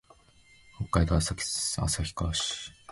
[0.89, 1.45] 北海道旭
[2.15, 2.71] 川市